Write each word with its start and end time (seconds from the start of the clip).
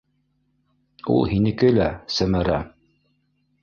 Ул 1.17 1.29
һинеке 1.33 1.71
лә, 1.79 1.93
Сәмәрә! 2.19 2.61